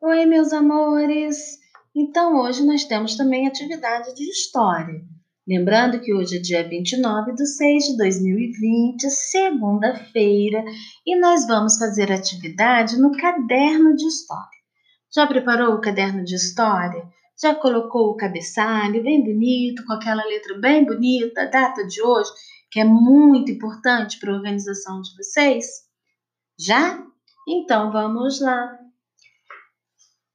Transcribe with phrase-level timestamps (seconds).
[0.00, 1.58] Oi, meus amores!
[1.92, 5.02] Então, hoje nós temos também atividade de história.
[5.46, 10.64] Lembrando que hoje é dia 29 de 6 de 2020, segunda-feira,
[11.04, 14.58] e nós vamos fazer atividade no caderno de história.
[15.12, 17.02] Já preparou o caderno de história?
[17.36, 22.30] Já colocou o cabeçalho bem bonito, com aquela letra bem bonita, a data de hoje,
[22.70, 25.66] que é muito importante para a organização de vocês?
[26.56, 27.04] Já?
[27.48, 28.87] Então vamos lá.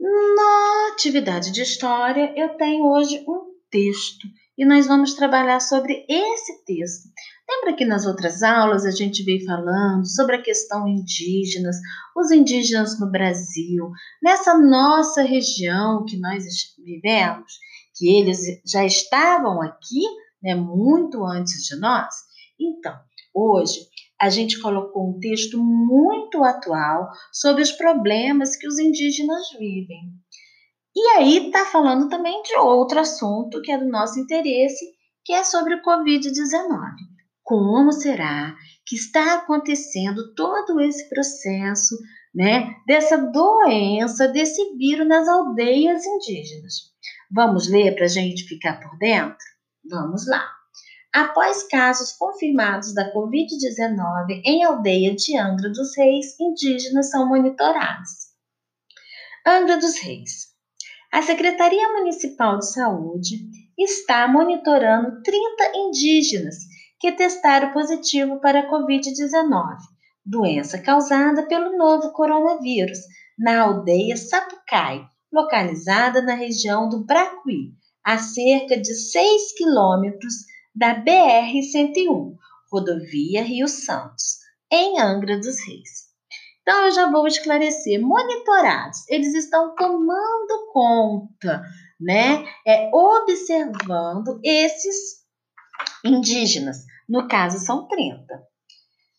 [0.00, 4.26] Na atividade de história, eu tenho hoje um texto
[4.56, 7.08] e nós vamos trabalhar sobre esse texto.
[7.48, 11.76] Lembra que nas outras aulas a gente veio falando sobre a questão indígenas,
[12.16, 13.90] os indígenas no Brasil,
[14.22, 16.44] nessa nossa região que nós
[16.78, 17.52] vivemos,
[17.96, 20.02] que eles já estavam aqui,
[20.42, 22.14] né, muito antes de nós?
[22.58, 22.96] Então,
[23.34, 23.88] hoje
[24.20, 30.12] a gente colocou um texto muito atual sobre os problemas que os indígenas vivem.
[30.96, 34.84] E aí está falando também de outro assunto que é do nosso interesse,
[35.24, 36.78] que é sobre o Covid-19.
[37.42, 38.54] Como será
[38.86, 41.96] que está acontecendo todo esse processo,
[42.34, 46.74] né, dessa doença, desse vírus nas aldeias indígenas?
[47.30, 49.36] Vamos ler para a gente ficar por dentro?
[49.84, 50.63] Vamos lá.
[51.14, 58.10] Após casos confirmados da Covid-19 em aldeia de Angra dos Reis, indígenas são monitorados.
[59.46, 60.48] Angra dos Reis.
[61.12, 63.36] A Secretaria Municipal de Saúde
[63.78, 66.56] está monitorando 30 indígenas
[66.98, 69.76] que testaram positivo para a Covid-19,
[70.26, 72.98] doença causada pelo novo coronavírus,
[73.38, 82.34] na aldeia Sapucai, localizada na região do Bracuí, a cerca de 6 quilômetros da BR-101,
[82.70, 84.38] rodovia Rio Santos,
[84.70, 86.04] em Angra dos Reis.
[86.62, 88.00] Então, eu já vou esclarecer.
[88.00, 91.62] Monitorados, eles estão tomando conta,
[92.00, 92.44] né?
[92.66, 95.22] É, observando esses
[96.04, 96.78] indígenas.
[97.08, 98.24] No caso, são 30.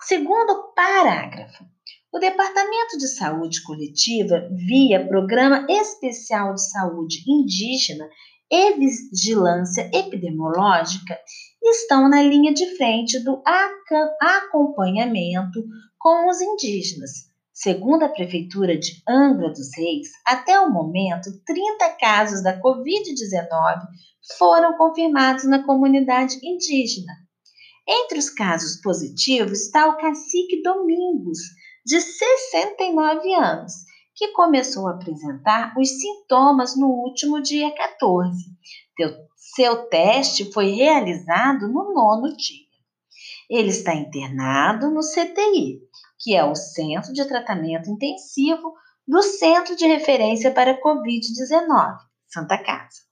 [0.00, 1.64] Segundo parágrafo,
[2.12, 8.08] o Departamento de Saúde Coletiva, via Programa Especial de Saúde Indígena,
[8.50, 11.18] e vigilância epidemiológica
[11.62, 13.42] estão na linha de frente do
[14.20, 15.64] acompanhamento
[15.98, 17.10] com os indígenas.
[17.52, 23.80] Segundo a Prefeitura de Angra dos Reis, até o momento, 30 casos da Covid-19
[24.38, 27.12] foram confirmados na comunidade indígena.
[27.88, 31.38] Entre os casos positivos está o cacique Domingos,
[31.84, 33.72] de 69 anos,
[34.16, 38.34] que começou a apresentar os sintomas no último dia 14.
[39.54, 42.66] Seu teste foi realizado no nono dia.
[43.48, 45.80] Ele está internado no CTI,
[46.18, 48.72] que é o Centro de Tratamento Intensivo
[49.06, 53.02] do Centro de Referência para Covid-19, Santa Casa,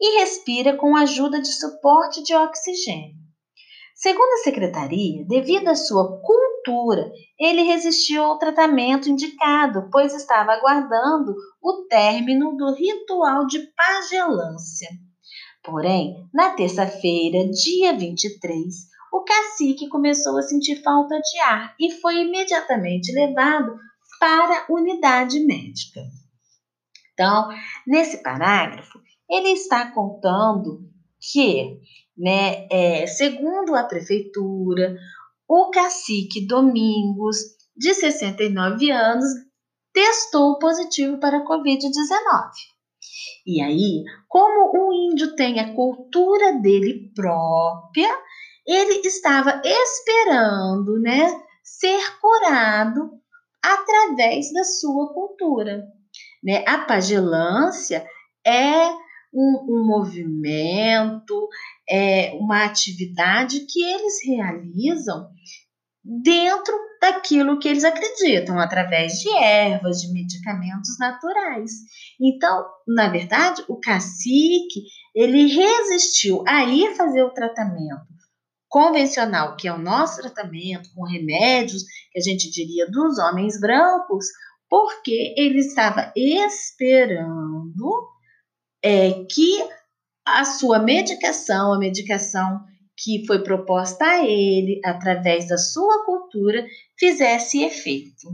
[0.00, 3.16] e respira com ajuda de suporte de oxigênio.
[3.94, 6.57] Segundo a secretaria, devido à sua cultura,
[7.38, 14.88] ele resistiu ao tratamento indicado, pois estava aguardando o término do ritual de pagelância.
[15.62, 18.66] Porém, na terça-feira, dia 23,
[19.12, 23.78] o cacique começou a sentir falta de ar e foi imediatamente levado
[24.18, 26.02] para a unidade médica.
[27.12, 27.48] Então,
[27.86, 28.98] nesse parágrafo,
[29.28, 30.88] ele está contando
[31.20, 31.80] que
[32.18, 32.66] né?
[32.70, 34.96] É, segundo a prefeitura,
[35.48, 37.36] o cacique Domingos,
[37.76, 39.28] de 69 anos,
[39.92, 42.50] testou positivo para a Covid-19.
[43.46, 48.10] E aí, como o índio tem a cultura dele própria,
[48.66, 53.10] ele estava esperando, né, ser curado
[53.62, 55.82] através da sua cultura.
[56.44, 56.62] Né?
[56.66, 58.06] A pagelância
[58.46, 58.90] é
[59.32, 61.48] um, um movimento,
[61.90, 65.28] é, uma atividade que eles realizam
[66.22, 71.70] dentro daquilo que eles acreditam, através de ervas, de medicamentos naturais.
[72.20, 78.18] Então, na verdade, o cacique, ele resistiu a ir fazer o tratamento
[78.68, 84.26] convencional, que é o nosso tratamento com remédios, que a gente diria dos homens brancos,
[84.68, 88.08] porque ele estava esperando
[88.82, 89.64] é, que
[90.36, 92.60] a sua medicação, a medicação
[92.96, 96.66] que foi proposta a ele através da sua cultura,
[96.98, 98.28] fizesse efeito.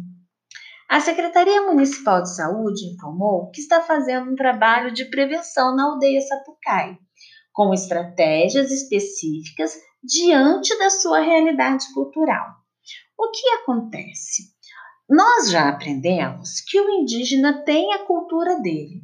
[0.89, 6.21] A Secretaria Municipal de Saúde informou que está fazendo um trabalho de prevenção na aldeia
[6.21, 6.97] Sapucai,
[7.53, 12.47] com estratégias específicas diante da sua realidade cultural.
[13.19, 14.55] O que acontece?
[15.09, 19.03] nós já aprendemos que o indígena tem a cultura dele.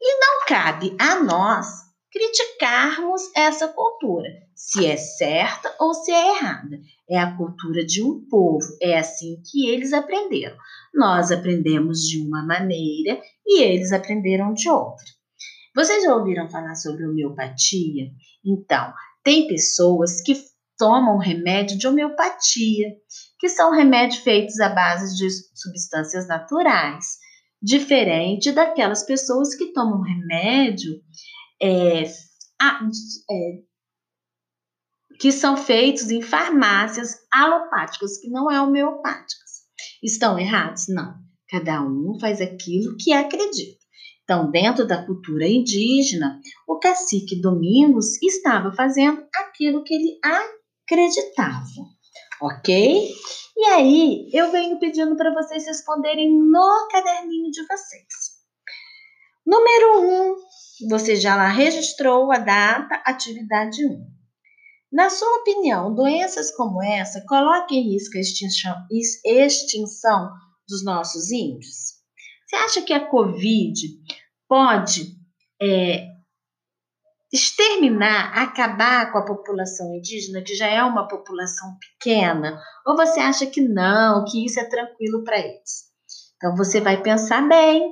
[0.00, 1.66] E não cabe a nós
[2.10, 6.78] criticarmos essa cultura, se é certa ou se é errada.
[7.08, 10.56] É a cultura de um povo, é assim que eles aprenderam.
[10.94, 15.04] Nós aprendemos de uma maneira e eles aprenderam de outra.
[15.74, 18.10] Vocês já ouviram falar sobre homeopatia?
[18.44, 18.92] Então,
[19.22, 20.34] tem pessoas que
[20.76, 22.88] tomam remédio de homeopatia,
[23.38, 27.18] que são remédios feitos à base de substâncias naturais,
[27.62, 31.00] diferente daquelas pessoas que tomam remédio
[31.60, 32.10] é, é,
[35.18, 39.50] que são feitos em farmácias alopáticas, que não é homeopáticas.
[40.02, 40.86] Estão errados?
[40.88, 41.14] Não.
[41.48, 43.80] Cada um faz aquilo que acredita.
[44.22, 51.66] Então, dentro da cultura indígena, o cacique Domingos estava fazendo aquilo que ele acreditava,
[52.40, 53.10] ok?
[53.56, 58.40] E aí, eu venho pedindo para vocês responderem no caderninho de vocês.
[59.46, 60.36] Número 1, um,
[60.88, 63.90] você já lá registrou a data, atividade 1.
[63.90, 64.20] Um.
[64.92, 68.76] Na sua opinião, doenças como essa colocam em risco a extinção,
[69.24, 70.30] extinção
[70.68, 72.00] dos nossos índios?
[72.46, 73.80] Você acha que a Covid
[74.48, 75.16] pode
[75.62, 76.08] é,
[77.32, 82.60] exterminar, acabar com a população indígena, que já é uma população pequena?
[82.86, 85.90] Ou você acha que não, que isso é tranquilo para eles?
[86.36, 87.88] Então você vai pensar bem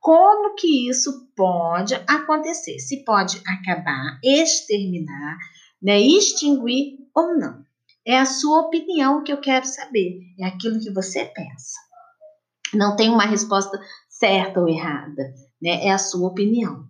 [0.00, 5.36] como que isso pode acontecer, se pode acabar, exterminar,
[5.82, 7.62] né, extinguir ou não.
[8.06, 11.78] É a sua opinião que eu quero saber, é aquilo que você pensa.
[12.72, 15.22] Não tem uma resposta certa ou errada,
[15.60, 15.84] né?
[15.86, 16.87] É a sua opinião.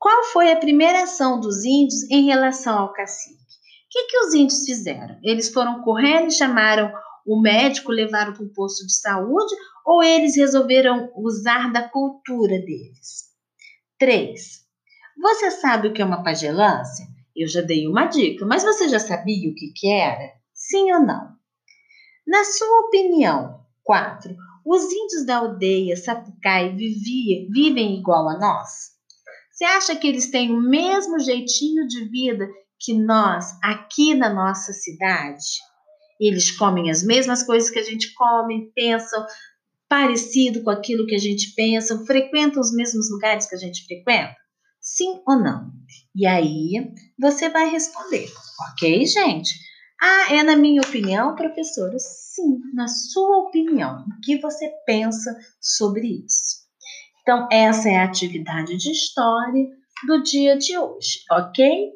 [0.00, 3.36] Qual foi a primeira ação dos índios em relação ao cacique?
[3.36, 5.18] O que, que os índios fizeram?
[5.22, 6.90] Eles foram correndo e chamaram
[7.26, 9.54] o médico, levaram para o posto de saúde
[9.84, 13.26] ou eles resolveram usar da cultura deles?
[13.98, 14.60] Três.
[15.20, 17.06] Você sabe o que é uma pagelância?
[17.36, 20.32] Eu já dei uma dica, mas você já sabia o que, que era?
[20.54, 21.28] Sim ou não?
[22.26, 24.34] Na sua opinião, quatro.
[24.64, 28.98] Os índios da aldeia Sapucai vivia, vivem igual a nós?
[29.60, 32.48] Você acha que eles têm o mesmo jeitinho de vida
[32.78, 35.44] que nós aqui na nossa cidade?
[36.18, 39.22] Eles comem as mesmas coisas que a gente come, pensam
[39.86, 44.34] parecido com aquilo que a gente pensa, frequentam os mesmos lugares que a gente frequenta?
[44.80, 45.70] Sim ou não?
[46.16, 48.30] E aí você vai responder,
[48.72, 49.52] ok, gente?
[50.00, 51.98] Ah, é na minha opinião, professora?
[51.98, 54.06] Sim, na sua opinião.
[54.06, 56.59] O que você pensa sobre isso?
[57.30, 59.68] Então, essa é a atividade de história
[60.04, 61.92] do dia de hoje, ok?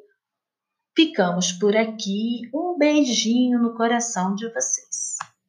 [0.96, 2.48] Ficamos por aqui.
[2.54, 5.16] Um beijinho no coração de vocês.